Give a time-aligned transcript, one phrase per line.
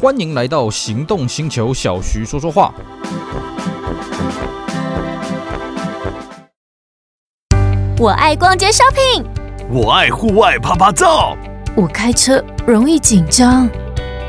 [0.00, 2.72] 欢迎来到行动星球，小徐说说话。
[7.98, 9.24] 我爱逛街 shopping，
[9.68, 11.36] 我爱户外趴趴照，
[11.74, 13.68] 我开车容易紧张。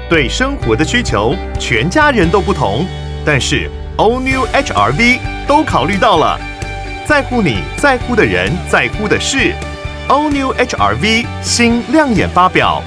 [0.09, 2.83] 对生活的需求，全家人都不同，
[3.23, 6.39] 但是 All New HR-V 都考虑到了，
[7.05, 9.53] 在乎你在乎的人，在乎的事。
[10.07, 12.81] All New HR-V 新亮眼发表，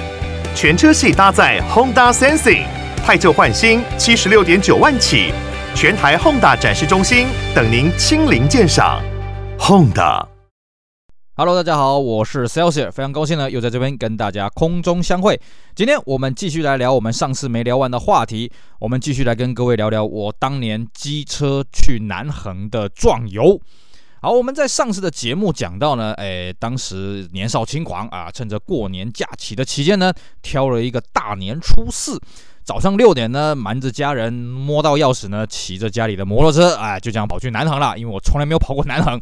[0.57, 2.65] 全车系搭载 Honda Sensing，
[3.05, 5.35] 汰旧换新，七十六点九万起，
[5.75, 9.03] 全台 Honda 展示中心等您亲临鉴赏。
[9.59, 10.25] Honda。
[11.35, 15.41] Hello，大家好，我是 Celsius，非常高兴呢，又在这边跟大家空中相会。
[15.75, 23.61] 今天我们继续来聊我们上次没聊完的话题，我们继续来跟各位聊聊我当年机车去南横的壮游。
[24.21, 32.17] 好，我们在上次的节目讲到呢，哎，当时年少轻狂啊，趁着过年假期的期间呢，挑了一个大年初四
[32.65, 39.21] 早上六点呢，瞒着家人摸到钥匙呢，骑着家里的摩托车，哎，就这样跑去南航了，因为我从来没有跑过南航。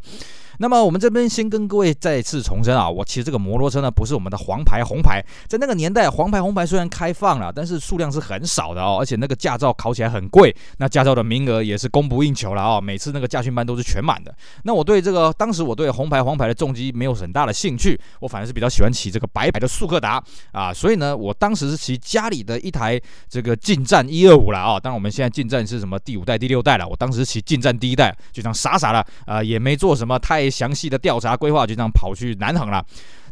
[0.63, 14.35] 那么我们这边先跟各位再次重申啊，我骑这个摩托车呢，不是我们的黄牌红牌，在那个年代，黄牌红牌虽然开放了，但是数量是很少的哦，而且那个驾照考起来很贵，那驾照的名额也是供不应求了哦，每次那个驾训班都是全满的。
[14.65, 30.50] 那我对这个当时我对红牌黄牌的重机没有很大的兴趣，我反而是比较喜欢骑这个白牌的速克达啊，所以呢，我当时是骑家里的一台这个进战一二五了啊，当然我们现在进战是什么第五代第六代了，我当时骑进战第一代，就这样傻傻的啊，也没做什么太。
[30.51, 32.85] 详细的调查规划，就这样跑去南横了。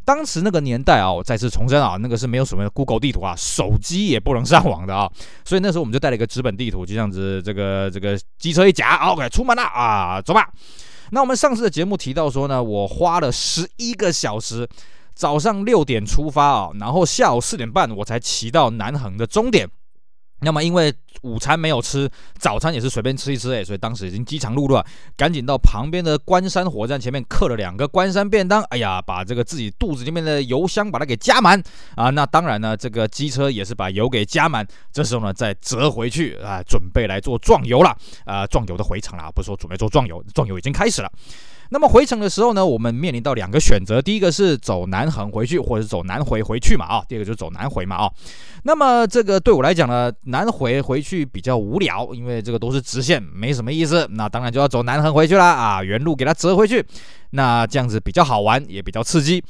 [0.04, 5.10] 当时那个年代啊，我再次重申啊，那个是没有什么 Google 地图啊，手机也不能上网的啊，
[5.44, 10.48] 所以那时候我们就带了一个纸本地图，就这样子，这个这个机车一夹，OK，出门了啊，走吧。
[11.10, 14.66] 那我们上次的节目提到说呢，我花了十一个小时，
[15.14, 19.68] 早上六点出发啊，然后下午四点半我才骑到南横的终点。
[20.40, 22.08] 那么因为午餐没有吃，
[22.38, 24.84] 早餐也是随便吃一吃诶，所以当时已经饥肠辘辘，
[25.16, 31.60] 赶紧到旁边的关山火车站前面刻了两个关山便当，哎呀，把这个自己肚子里面的油箱把它给加满
[31.96, 41.10] 啊，那当然呢，这个机车也是把油给加满，这时候呢再折回去啊，准备来做壮游了啊，壮游的回程了，不是说准备做壮游，壮游已经开始了。
[41.70, 48.10] 那么回程的时候呢，我们面临到两个选择，第一个是走南横回去，或者走南回回去嘛啊，第二个就是走南回嘛啊。
[48.64, 54.06] 那么这个对我来讲呢，南回回去比较无聊，因为这个都是直线，没什么意思。
[54.12, 56.84] 那当然就要走南横回去啦啊，原路给它折回去，
[57.30, 59.42] 那这样子比较好玩，也比较刺激。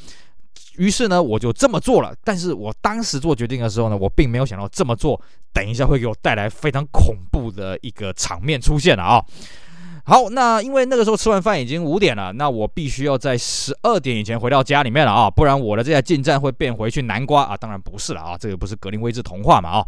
[0.76, 2.14] 于是呢，我就这么做了。
[2.22, 5.20] 但是我当时做决定的时候呢，我并没有想到这么做，
[5.52, 9.24] 等一下会给我带来非常恐怖的一个场面出现了啊。
[10.08, 19.84] 好，那因为那个时候吃完饭已经五点了，那我必须要在十二点以前回到家里面了啊，不然我的这台进站会变回去南瓜啊，当然不是了啊，这个不是格林威治童话嘛啊。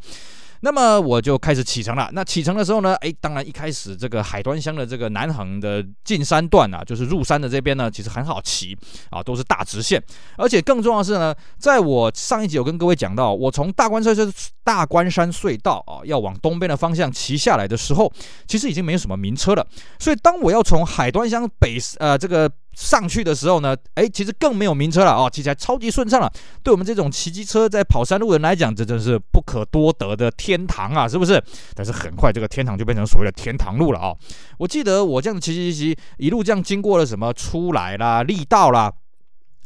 [0.61, 2.09] 那么我就开始启程了。
[2.13, 8.77] 那启程的时候呢，哎，当然一开始这个海端乡的这个南横的进山段啊，就是入山的这边呢，其实很好骑
[9.11, 10.03] 啊，都是大直线。
[10.37, 14.15] 而且更重要的是呢，在我上一集有跟各位讲到，我从大关山
[14.63, 18.13] 大关山隧道啊，要往东边的方向骑下来的时候，
[18.47, 19.67] 其实已经没有什么名车了。
[19.99, 22.51] 所以当我要从海端乡北呃这个。
[22.73, 26.33] 上去的时候呢，哎，其实更没有名车了哦，骑起来超级顺畅了。
[26.63, 31.43] 对我们这种骑机车在跑山路的人来讲，这真是不可多得的天堂啊，是不是？
[31.75, 34.15] 但是很快这个天堂就变成所谓的天堂路了啊！
[34.59, 38.93] 我记得我这样骑骑骑骑，一路这样经过了什么出来啦、力道啦。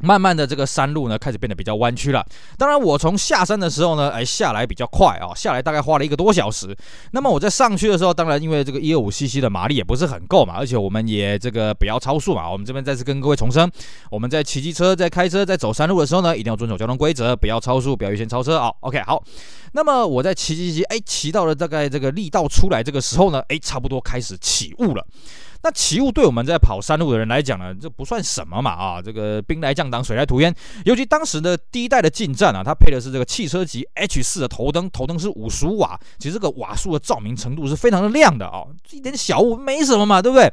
[0.00, 2.24] 慢慢的，这个山路呢开始变得比较弯曲了。
[2.58, 6.76] 当然，我从下山的时候呢，哎，下来比较快啊，下来大概花了一个多小时。
[7.12, 12.50] 那么我在上去的时候，当然因为这个一二五 CC 的马力也不是很够嘛，而且我们也这个不要超速嘛。
[12.50, 13.70] 我们这边再次跟各位重申，
[14.10, 18.70] 我们在骑机车、在开车、在走山路的时候呢，一定要遵守交通规则，不要超速，不要优先超车啊。
[18.80, 19.22] OK，好。
[19.72, 25.04] 那么我在骑骑骑，哎，骑到了大概这个力道出来这个时候呢，哎，差不多开始起雾了。
[25.64, 29.00] 那起雾对我们在跑山路的人来讲呢，这不算什么嘛啊！
[29.00, 30.54] 这个兵来将挡，水来土掩。
[30.84, 40.52] 尤其当时的第一代的劲战啊，它配的是这个汽车级 H 四的头灯，头灯是五十五瓦，其实这个瓦数的照明程度是非常的亮的啊，一点小雾没什么嘛，对不对？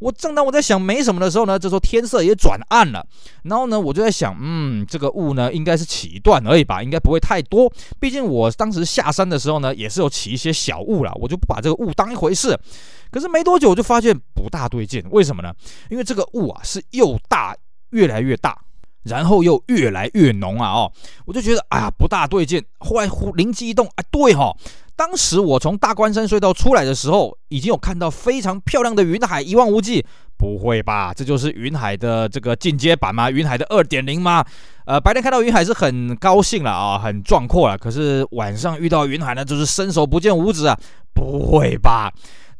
[0.00, 3.06] 我正当我在想没什么的时候呢，这时候天色也转暗了，
[3.44, 7.72] 然后呢，我就在想，嗯，这个雾呢应该是起一段而已吧，应该不会太多。
[7.98, 12.58] 毕竟我当时下山的时候呢，也是有起一些小雾了，我就不把这个雾当一回事。
[13.12, 15.52] 可是没多久我就发现不大对劲，为什么呢？
[15.90, 17.54] 因为这个雾啊是又大
[17.90, 18.58] 越来越大，
[19.04, 20.92] 然后又越来越浓啊哦，
[21.26, 22.64] 我就觉得啊不大对劲。
[22.78, 24.56] 后来灵机一动，啊对哈。
[24.94, 30.04] 当时我从大关山隧道出来的时候，已经有看到非常漂亮的云海，一望无际。
[30.36, 31.14] 不会吧？
[31.14, 33.30] 这就是云海的这个进阶版吗？
[33.30, 34.44] 云海的二点零吗？
[34.84, 37.78] 呃，白天看到云海是很高兴了啊，很壮阔了。
[37.78, 40.78] 可是晚上遇到云海呢，就是伸手不见五指啊！
[41.14, 42.12] 不会吧？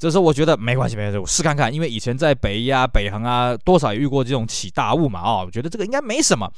[0.03, 1.73] 这时候我觉得没关系，没关系，我试看看。
[1.73, 6.51] 因为以前在北宜啊、北横啊，多少也遇过这种起大雾嘛，啊，我觉得这个应该没什么。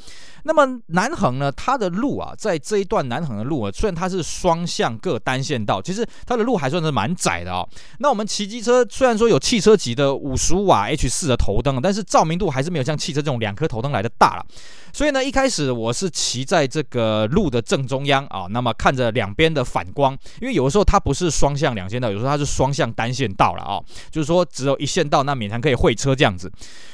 [0.44, 7.62] 那么南横呢，它的路啊，在这一段南横的路啊，虽然它是双向各单线道，其实它的路还算是蛮窄的啊。
[7.98, 14.46] 那我们骑机车虽然说有汽车级的五十五瓦 H 四的头灯，但是照明度还是没有像汽车这种两颗头灯来的大了。
[14.90, 26.50] 所以呢，一开始我是骑在这个路的正中央啊，那么看着两边的反光，因为有的时候它不是双向两线道，有时候它是双向单线道了啊，就是说只有一线道，那勉强可以会车这样子。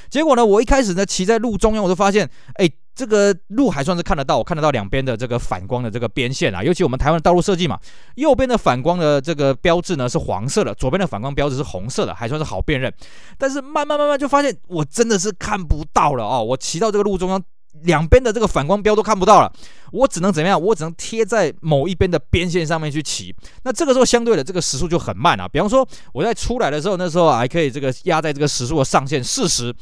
[0.08, 7.78] 结果呢，我一开始呢骑在路中央，我就发现，哎，这个路还算是看得到，我看得到两边的这个反光的这个边线啊，尤其我们台湾的道路设计嘛，
[8.16, 12.92] 右边的反光的这个标志呢是黄色的，左边的反光标志是红色的，还算是好辨认。
[13.38, 17.42] 但是慢慢慢慢就发现，我真的是看不到了哦，我骑到这个路中央。
[17.82, 19.52] 两边的这个反光标都看不到了，
[19.92, 20.60] 我只能怎么样？
[20.60, 23.34] 我只能贴在某一边的边线上面去骑。
[23.64, 25.48] 那这个时候相对的这个时速就很慢啊。
[25.48, 29.74] 比方说我在出来的时候，那时候还可以这个压在这个时速的上限四十。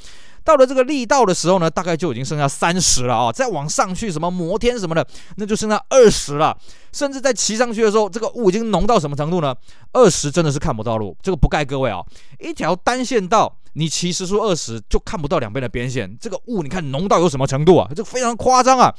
[0.48, 3.30] 到了这个力道的时候呢，大概就已经剩下三十了啊！
[3.30, 5.06] 再往上去，什么摩天什么的，
[5.36, 6.56] 那就剩下二十了。
[6.90, 9.54] 甚至在骑上去的时候，这个雾已经浓到什么程度呢？
[9.92, 12.00] 二十真的是看不到路，这个不盖各位啊！
[12.40, 17.86] 一条单线道，你骑时速二十就看不到两边的边线，这个雾你看浓到有什么程度啊？
[17.94, 18.90] 这非常夸张啊！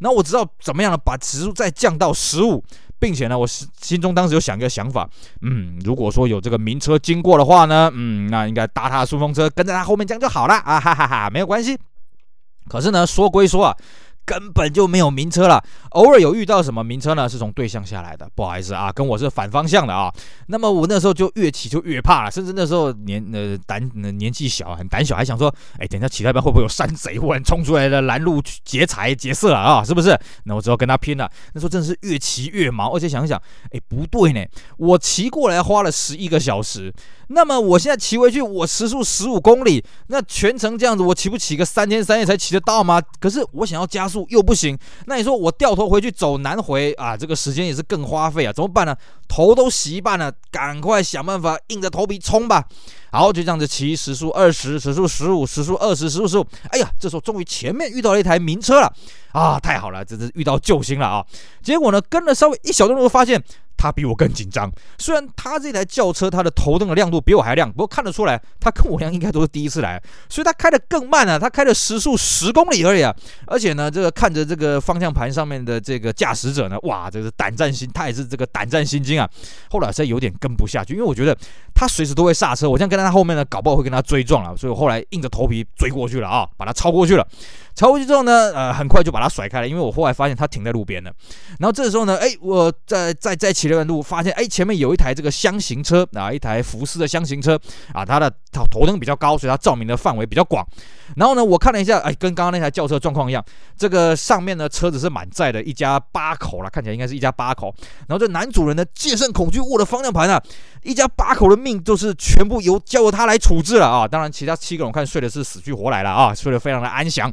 [0.00, 0.98] 然后我知道怎么样呢？
[0.98, 2.62] 把时速再降到十五。
[2.98, 5.08] 并且呢，我心心中当时有想一个想法，
[5.42, 11.78] 嗯，如果说有这个名车经过的话呢，嗯，那应该搭他的顺风车，跟在他后面这样就好了啊，哈哈哈，没有关系。
[12.68, 13.76] 可是呢，说归说啊。
[14.28, 17.26] 根本就没有名车了，偶尔有遇到什么名车呢？
[17.26, 20.12] 是从对向下来的，不好意思啊，跟我是反方向的啊。
[20.48, 29.82] 那么我那时候就越骑就越怕了，甚至那时候年呃胆年纪小，很胆小，还想说，哎，等一下骑那边会不会有山贼忽然冲出来的拦路劫财劫色啊？
[29.82, 30.14] 是不是？
[30.44, 31.30] 那我只好跟他拼了。
[31.54, 33.40] 那时候真的是越骑越毛，而且想想，
[33.72, 34.44] 哎，不对呢，
[34.76, 36.92] 我骑过来花了十一个小时。
[37.30, 43.02] 那么我现在骑回去，我时速十五公里，那全程这样子，我骑不骑个三天三夜才骑得到吗？
[43.20, 48.96] 可是我想要加速又不行，那你说我掉头回去走南回啊，这个时间也是更花费啊，怎么办呢？
[49.28, 52.64] 头都洗一半了，赶快想办法硬着头皮冲吧。
[53.10, 56.46] 好，就这样子骑，时速二十，时速十五，时速二十，时速十五。
[56.70, 58.92] 哎呀，这时候终于前面遇到了一台名车了
[59.32, 61.24] 啊，太好了，这是遇到救星了啊。
[61.62, 63.42] 结果呢，跟了稍微一小段路，发现。
[63.78, 73.14] 他比我更紧张，虽然他这台轿车，它的头灯的亮度比我还亮，不过看得出来，他跟我一样应该都是第一次来，所以他开得更慢啊，他开了时速十公里而已啊，
[73.46, 79.30] 而且呢，这个看着这个方向盘上面的这个驾驶者呢，哇，这是胆战心，他也是这个胆战心惊啊。
[79.70, 81.36] 后来实在有点跟不下去，因为我觉得
[81.72, 87.24] 他随时都会刹车，我这样跟在他后面呢，搞不好会跟他追撞了，所以我后来硬着头皮追过去了啊，把他超过去了。
[87.78, 91.12] 超过去之后呢，呃，很快就把他甩开了，因为我后来发现他停在路边了。
[91.60, 97.56] 然后这个时候呢，哎，我在在在骑了段路，发现哎，前面有一台这个厢型车啊，一台福斯的厢型车
[97.92, 100.66] 啊，它的头头灯比较高，所以它照明的范围比较广。
[101.14, 103.44] 然后呢，我看了一下，哎，跟刚刚那台轿车状况一样，
[103.76, 107.72] 这个上面呢车子是满载的，一家八口了，看起来应该是一家八口。
[108.08, 110.42] 然后这男主人呢，戒慎恐惧握的方向盘啊，
[110.82, 114.08] 一家八口的命就是全部由交由他来处置了啊。
[114.08, 117.32] 当然，其他七个人看睡的是死去活来了啊，睡得非常的安详。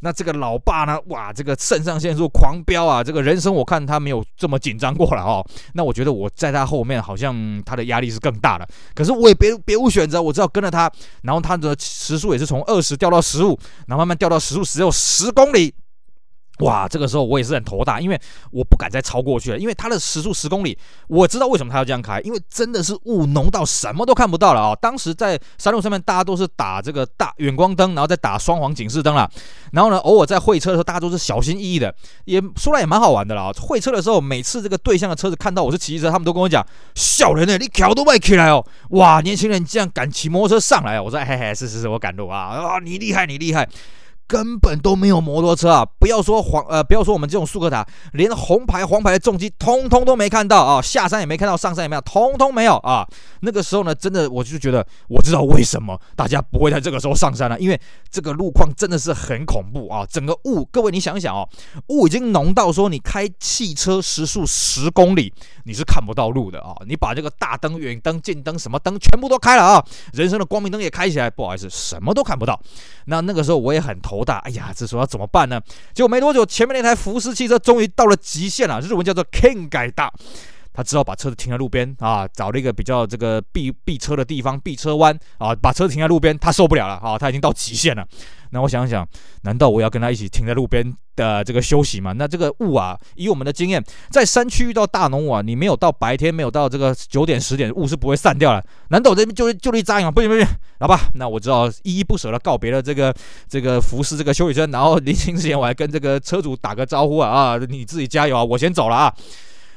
[0.00, 0.98] 那这个老爸呢？
[1.06, 3.04] 哇，这个肾上腺素狂飙啊！
[3.04, 5.44] 这个人生我看他没有这么紧张过了哦。
[5.74, 8.66] 那我觉得我在他后面好像他的压力是更大的。
[8.94, 10.90] 可是我也别别无选择，我只好跟着他。
[11.22, 15.74] 然后他的时速也是从二十掉到十五，然后慢慢掉到时速只有十公里。
[16.60, 20.76] 哇，这个时候我也是很头大，因为我不敢再超过去了，因为它的时速十公里，
[21.08, 24.74] 我知道为什么他要这样开，因为真的是雾浓到什么都看不到了啊！
[24.80, 29.30] 当时在山路上面，大家都是打这个大远光灯，然后再打双黄警示灯了，
[29.72, 33.50] 然后呢，偶尔在会车的时候，大家都是小心翼翼的，也说来也蛮好玩的啦。
[33.60, 36.64] 会车的时候，每次这个对向的车子看到我是骑车，他们都跟我讲
[36.94, 38.64] ：“小人呢，你桥都迈起来哦！
[38.90, 42.38] 哇，年轻人竟然敢骑摩托车上来啊！”我说：“嘿嘿，是是是，我赶路啊！
[42.40, 43.68] 啊，你厉害，你厉害。”
[44.30, 45.84] 根本都没有摩托车啊！
[45.98, 50.80] 不要说黄呃，不要说我们这种速克达，连红牌黄牌的重机通通都没看到啊！
[50.80, 53.04] 下山也没看到，上山也没有，通通没有啊！
[53.40, 60.06] 那个时候呢，真的我就觉得，我知道为什么大家不会在这个时候上山了，因为这个路况真的是很恐怖啊！
[60.08, 61.48] 整个雾，各位你想想哦，
[61.88, 65.34] 雾已经浓到说你开汽车时速十公里，
[65.64, 66.76] 你是看不到路的啊！
[66.86, 72.60] 你把这个大灯、远灯、近灯什么灯全部都开了啊，人生的光明灯也开起来，不好意思，什么都看不到。
[73.06, 75.60] 那那个时候我也很头大，哎呀，这时候要怎么办呢？
[75.92, 80.12] 结果没多久，前面那台福斯汽车终于到了极限了，日文叫做 “King 改大。
[80.72, 86.38] 他只好把车子停在路边啊，找了一个比较这个避避车的地方，避车弯啊，把车停在路边。
[86.38, 88.06] 他受不了了啊，他已经到极限了。
[88.50, 89.06] 那我想想，
[89.42, 92.12] 难道我要跟他一起停在路边的这个休息嘛？
[92.12, 98.64] 那这个雾啊，以我们的经验，在山区遇到大浓雾啊，你没有到白天，没有到这个九点十点，雾是不会散掉了。
[98.88, 100.10] 难道我这边就就地扎营吗？
[100.10, 100.46] 不行不行，
[100.78, 103.14] 好吧，那我只好依依不舍的告别了这个
[103.48, 109.14] 这个服饰这个休息车，然后临行之前我还跟这个车主打个招呼啊啊，你自己加油啊，我先走了啊。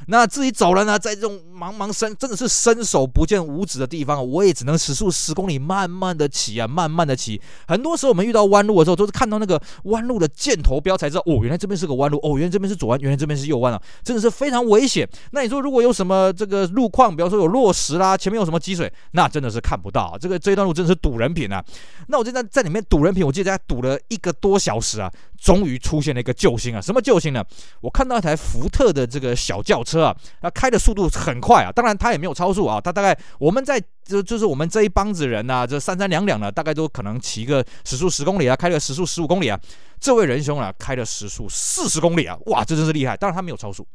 [0.08, 7.42] 那自己走了呢，在这种茫茫深，真的是伸手不见五指的地方，我也只能时速十公里，慢慢的骑啊，慢慢的骑。
[7.68, 15.08] 很多时候我们遇到弯路的时候，都是看到那个弯路的箭头标才知道，哦，原来这边是个弯路，哦，原来这边是左弯，原来这边是右弯啊，真的是非常危险。
[15.32, 20.18] 那你说如果有什么这个路况，比方说有落石啦，前面有什么积水，那真的是看不到。
[20.20, 21.64] 这个这一段路真的是赌人品啊。
[22.08, 25.12] 那我就在在里面赌人品，我记得在赌了一个多小时啊。
[25.44, 26.80] 终于出现了一个救星啊！
[26.80, 27.44] 什么救星呢？
[27.82, 39.60] 我看到一台福特的这个小轿车啊，它开的速度很快啊，当然它也没有超速啊，它大概我们在就就是我们这一帮子人呐，这三三两两的，大概都可能骑个时速十公里啊，开个时速十五公里啊。
[40.00, 43.18] 这位仁兄啊，开了时速四十公里啊，哇，这真是厉害！
[43.18, 43.86] 当然他没有超速。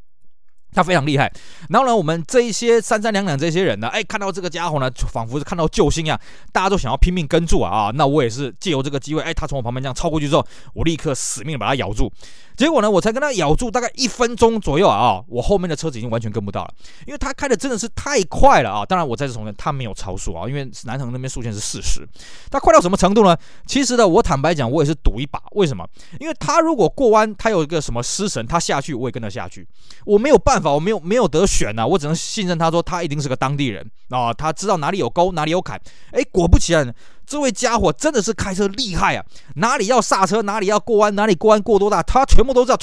[0.72, 1.32] 他非常厉害，
[1.70, 6.20] 然后呢，我们这一些三三两两这些人呢，哎，看到这个家伙呢，仿佛是看到救星啊，
[6.52, 7.90] 大家都想要拼命跟住啊啊！
[7.94, 12.12] 那我也是借由这个机会，哎，他从我旁边这样超过去之后，我立刻死命把他咬住。
[12.56, 16.74] 结果呢，我才跟他咬住大概一分钟左右啊，我后面的车子已经完全跟不到了，
[17.06, 18.84] 因为他开的真的是太快了啊！
[18.84, 22.06] 当然，我再次重申，他没有超速啊，因为南城那边速限是四十，
[22.50, 23.36] 他快到什么程度呢？
[23.66, 25.40] 其实呢，我坦白讲，我也是赌一把。
[25.52, 25.88] 为什么？
[26.18, 29.66] 因为他如果过弯，他有一个什么失神，他下去，我也跟着下去，
[30.04, 35.80] 我没有办法，我没有没有得选呐、我只能信任他说他一定是个当地人啊，他知道哪里有沟，哪里有坎。
[36.12, 36.94] 哎，果不其然。
[37.26, 39.22] 这位家伙真的是开车厉害啊！
[39.56, 42.78] 哪里要刹车，哪里要过弯，哪里过弯过多大，他全部都知道。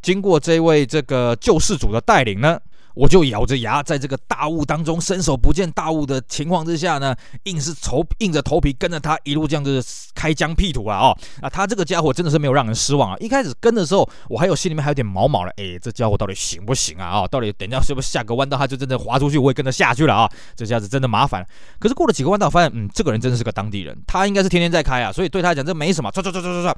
[0.00, 2.58] 经过这位这个救世主的带领呢。
[2.94, 9.82] 我就咬着牙，在这个大雾当中，伸手不见大雾的情况之下呢，硬是头硬着头皮跟着他一路这样子
[10.14, 10.98] 开疆辟土啊！
[10.98, 13.16] 哦，啊，他这个家伙真的是没有让人失望啊！
[13.18, 17.20] 一开始跟的时候，我还有心里面还有点毛毛了，哎，这家伙到底行不行啊？
[17.20, 20.30] 啊，到底等一下是不是下个弯道他就真的滑出去，我也跟着下去了啊！
[20.54, 21.46] 这下子真的麻烦。
[21.78, 26.74] 可是过了几个弯道，发现嗯，这个人真的是个当地人，他应该是天天在开啊，所以对他来讲这没什么，唰唰唰唰唰唰。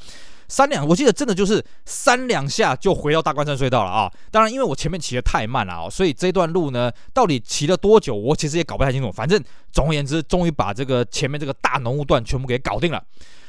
[0.48, 4.10] 三两，我记得真的就是三两下就回到大关山隧道了啊！
[4.30, 9.10] 当然，因为我前面骑得太慢了啊，所以这段路呢，到底骑了多久，我其实也搞不太清楚。
[9.10, 13.02] 反正总而言之，终于把这个前面这个大浓雾段全部给搞定了。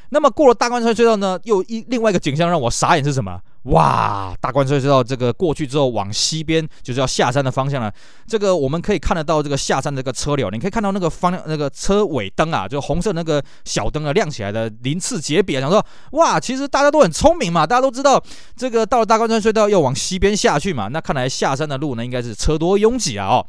[0.10, 3.42] 那么过了大关山隧道呢，又一另外一个景象让我傻眼是什么？
[3.66, 4.36] 哇！
[4.40, 7.92] 大关隧道这个过去之后，往西边就是要下山的方向了。
[8.28, 18.24] 这个我们可以看得到这个下山的这个车流，你可以看到那个方那个车尾灯啊，就红色那个小灯啊亮起来的鳞次栉比啊，想说哇，其实大家都很聪明嘛，大家都知道
[18.56, 23.46] 这个到了大关山隧道要往西边下去嘛，那看来下山的路呢应该是车多拥挤啊哦。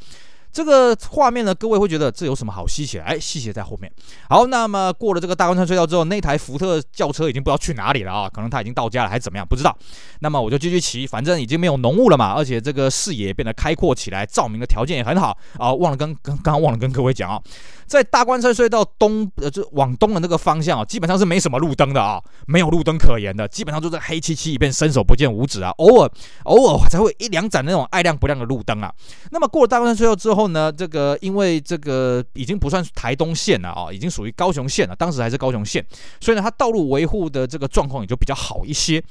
[0.57, 2.99] 这个画面呢，各位会觉得这有什么好吸血？
[3.01, 3.93] 哎，吸血在后面。
[4.31, 9.47] 好，那么过了这个大关山隧道之后，那台福特轿车已经不知道去哪里了啊，可能他已经到家了，还是怎么样？
[9.47, 9.77] 不知道。
[10.21, 15.75] 那么我就继续骑，反正已经没有浓雾了嘛，而且这个视野变得开阔起来，照明的条件也很好啊。
[15.75, 17.39] 忘了跟刚刚刚忘了跟各位讲啊。
[17.85, 25.71] 在大关山隧道东，呃，就往东的那个方向啊，基本上是没什么路灯的啊，没有路灯可言的，基本上就是黑漆漆一片，伸手不见五指啊。
[25.77, 26.11] 偶尔，
[26.45, 28.91] 偶尔才会一两盏那种爱亮不亮的路灯啊。
[29.31, 35.85] 那么过了大关山隧道之后呢，这个因为这个已经不算是台东县了啊，已经属于高雄县了，当时还是高雄县，
[36.21, 39.03] 所以呢，它道路维护的这个状况也就比较好一些。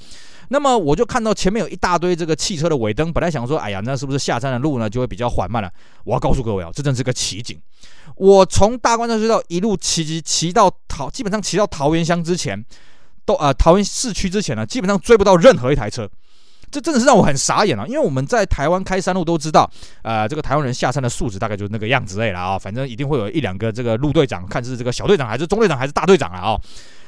[0.49, 5.71] 那么我就看到前面有一大堆这个汽车的尾灯，本来想说，哎呀，那是不是下山的路呢就会比较缓慢了？
[6.03, 7.59] 我要告诉各位啊，这真是个奇景。
[8.15, 12.63] 我从大关山隧道一路骑骑骑到桃，基本上骑到桃园乡之前，
[13.25, 16.07] 都啊、呃、桃园市区之前呢，基本上追不到任何一台车。
[16.75, 17.85] 这真的是让我很傻眼啊！
[17.87, 19.69] 因为我们在台湾开山路都知道，
[20.01, 22.59] 呃，这个台湾人下山的素质大概就是那个样子类了啊。
[22.59, 26.59] 反正一定会有一两个这个路队长，看是这个小队长还是中队长还是大队长啊啊。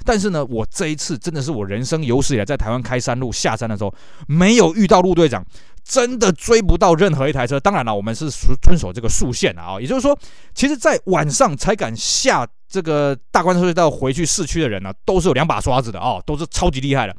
[0.06, 3.94] 但是呢，我这一次真的是我人生有史以来在台湾开山路下山的时候，
[4.26, 5.46] 没有遇到路队长，
[5.84, 7.60] 真的追不到任何一台车。
[7.60, 8.30] 当然了，我们是
[8.62, 10.18] 遵守这个速限的啊，也就是说，
[10.54, 17.14] 其实，在晚上才敢下这个大关隧道回去市区的人呢，都是有两把刷子的啊，都是超级厉害的。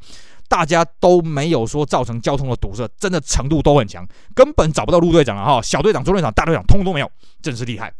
[0.49, 7.09] 大家都没有说造成交通的堵塞，真的程度都很强，根本找不到路队长了哈，小队长、中队长、大队长，通通没有，
[7.41, 7.93] 真是厉害。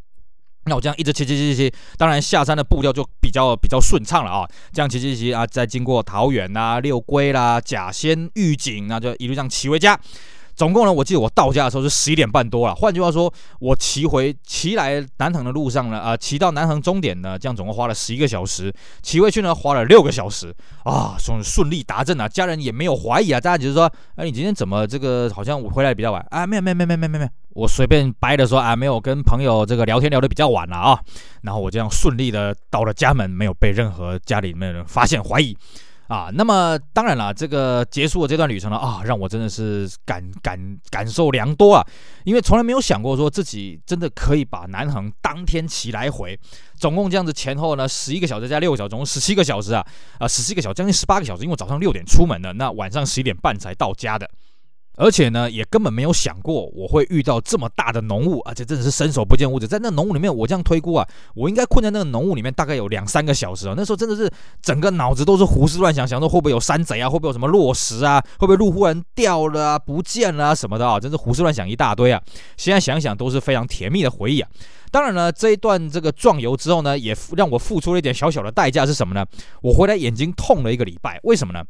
[0.65, 4.49] 那我这样一直骑骑骑骑，当然下山的步调就比较比较顺畅了啊。
[4.73, 9.99] 这样骑骑骑啊，再经过桃园啦、六龟啦、甲仙、玉井，那就一路上骑回家。
[10.59, 12.75] 总共呢，我记得我到家的时候是十一点半多了。
[12.75, 18.69] 换句话说，我骑回骑来南横的路上呢，啊、骑到南横终点呢，这样总共花了十一个小时，
[19.01, 26.45] 骑回去呢花了六个小时啊，顺顺利达阵啊，家人也没有怀疑啊，大家只是说，哎，你今天怎么这个好像我回来比较晚啊？
[26.45, 30.99] 没有没有没有没有没有没有，我随便掰的说啊，没有跟朋友这个聊天聊得比较晚了啊，
[31.41, 35.55] 然后我这样顺利的到了家门，没有被任何家里面人发现怀疑。
[36.09, 41.85] 啊，那么当然了，这个结束了这段旅程了啊，让我真的是感感感受良多啊，
[42.23, 46.37] 因为从来没有想过说自己真的可以把南航当天骑来回，
[46.75, 49.85] 总共这样子前后呢十一个小时加六个小时，总共十七个小时啊，
[50.17, 54.27] 啊十七个小时将近十八个小时，因为我早上六点出门的，那晚上十一点半才到家的。
[54.99, 59.65] 而且呢，也根本没有想过我会遇到这么大的浓雾，而且真的是伸手不见五指。
[59.65, 63.73] 在那浓雾里面，我这样推估啊，我应该困在那个浓雾里面大概有两三个小时啊。
[63.77, 64.29] 那时候真的是
[64.61, 72.21] 整个脑子都是胡思乱想，想说会不会有山贼啊，会不会有什么落石啊，会不会路忽然掉了啊，不见了什么的啊，真是胡思乱想一大堆啊。
[72.57, 74.49] 现在想想都是非常甜蜜的回忆啊。
[74.91, 79.25] 当然了，这一段这个壮游之后呢，也让我付出了一点小小的代价是什么呢？
[79.61, 81.63] 我回来眼睛痛了一个礼拜，为什么呢？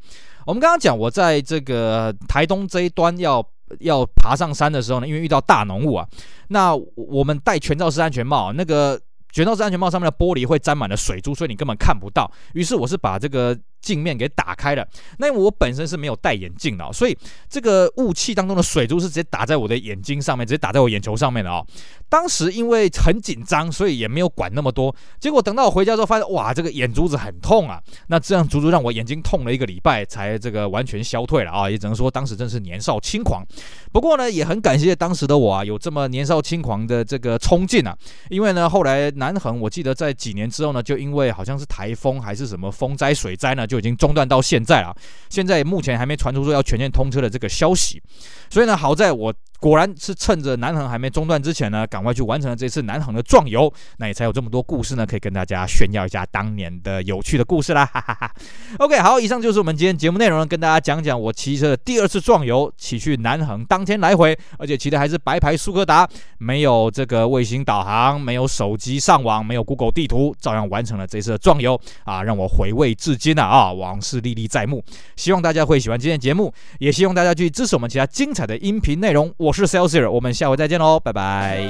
[0.49, 3.47] 我们刚刚讲，我在这个台东这一端要
[3.81, 6.07] 要爬上山的时候呢，因为遇到大浓雾啊，
[6.47, 8.99] 那我们戴全罩式安全帽，那个
[9.31, 12.31] 全罩式安全帽上面的玻璃会沾满了水珠，所以你根本看不到。
[12.55, 13.55] 于是我是把这个。
[13.81, 17.17] 镜面给打开了，那我本身是没有戴眼镜的，所以
[17.49, 21.63] 这个雾气当中的水珠是直接打在我的眼睛上面，直接打在我眼球上面的啊。
[22.09, 24.93] 当时因为很紧张，所以也没有管那么多。
[25.19, 27.79] 结果等到我回家之后，发现哇，这个眼珠子很痛啊。
[28.07, 31.69] 那这样足足让我眼睛痛了一个礼拜，才这个完全消退了啊。
[31.69, 33.45] 也只能说当时真是年少轻狂。
[33.91, 37.95] 不过呢，也很感谢当时的我啊，有这么年少轻狂的这个冲劲啊。
[38.29, 43.67] 因为呢，后来南横，我记得在几年之后呢，就因为好像是台风还是什么风灾水灾呢。
[43.69, 44.93] 就已经中断到现在了，
[45.29, 48.01] 现在目前还没传出说要全线通车的这个消息，
[48.49, 49.33] 所以呢，好在我。
[49.59, 58.31] 果然是趁着南横还没中断之前呢，赶快去完成了这次南横的壮游，那也才有这么多故事呢，可以跟大家炫耀一下当年的有趣的故事啦，哈哈哈。
[58.77, 74.81] OK，好，以上就是我们今天节目内容，跟大家讲讲我骑车的第二次壮游，骑去南横当天来回，而且骑的还是白牌苏格达，没有这个卫星导航，没有手机上网，没有 Google 地图，照样完成了这次的壮游啊，让我回味至今啊啊，往事历历在目。
[75.17, 79.33] 希望大家会喜欢今天节目，也希望大家去支持我们其他精彩的音频内容。
[79.49, 81.67] 我是 Celsius，我们下回再见喽，拜拜。